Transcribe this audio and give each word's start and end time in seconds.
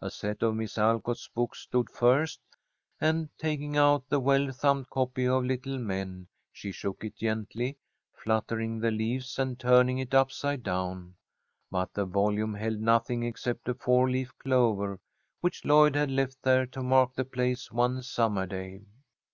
A 0.00 0.08
set 0.08 0.40
of 0.44 0.54
Miss 0.54 0.78
Alcott's 0.78 1.26
books 1.26 1.58
stood 1.58 1.90
first, 1.90 2.38
and, 3.00 3.28
taking 3.36 3.76
out 3.76 4.08
the 4.08 4.20
well 4.20 4.52
thumbed 4.52 4.88
copy 4.88 5.26
of 5.26 5.42
"Little 5.42 5.78
Men," 5.80 6.28
she 6.52 6.70
shook 6.70 7.02
it 7.02 7.16
gently, 7.16 7.76
fluttering 8.12 8.78
the 8.78 8.92
leaves, 8.92 9.36
and 9.36 9.58
turning 9.58 9.98
it 9.98 10.14
upside 10.14 10.62
down. 10.62 11.16
But 11.72 11.92
the 11.92 12.04
volume 12.06 12.54
held 12.54 12.78
nothing 12.78 13.24
except 13.24 13.68
a 13.68 13.74
four 13.74 14.08
leaf 14.08 14.32
clover, 14.38 15.00
which 15.40 15.64
Lloyd 15.64 15.96
had 15.96 16.12
left 16.12 16.40
there 16.44 16.66
to 16.66 16.80
mark 16.80 17.14
the 17.16 17.24
place 17.24 17.72
one 17.72 18.00
summer 18.02 18.46
day. 18.46 18.82